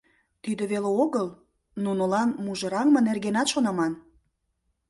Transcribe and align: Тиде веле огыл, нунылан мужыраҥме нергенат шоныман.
Тиде 0.43 0.63
веле 0.71 0.89
огыл, 1.03 1.27
нунылан 1.83 2.29
мужыраҥме 2.43 2.99
нергенат 3.07 3.47
шоныман. 3.53 3.93